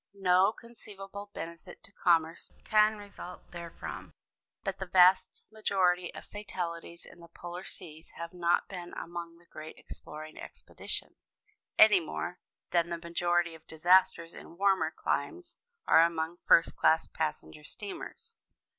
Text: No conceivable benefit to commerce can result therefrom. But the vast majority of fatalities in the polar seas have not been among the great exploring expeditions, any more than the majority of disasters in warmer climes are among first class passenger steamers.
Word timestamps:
No 0.15 0.51
conceivable 0.51 1.29
benefit 1.31 1.83
to 1.83 1.91
commerce 1.91 2.51
can 2.65 2.97
result 2.97 3.43
therefrom. 3.51 4.15
But 4.63 4.79
the 4.79 4.87
vast 4.87 5.43
majority 5.51 6.11
of 6.15 6.25
fatalities 6.25 7.05
in 7.05 7.19
the 7.19 7.27
polar 7.27 7.63
seas 7.63 8.09
have 8.17 8.33
not 8.33 8.67
been 8.67 8.93
among 8.93 9.37
the 9.37 9.45
great 9.45 9.77
exploring 9.77 10.39
expeditions, 10.39 11.35
any 11.77 11.99
more 11.99 12.39
than 12.71 12.89
the 12.89 12.97
majority 12.97 13.53
of 13.53 13.67
disasters 13.67 14.33
in 14.33 14.57
warmer 14.57 14.89
climes 14.89 15.55
are 15.85 16.01
among 16.01 16.37
first 16.47 16.75
class 16.75 17.05
passenger 17.07 17.63
steamers. 17.63 18.33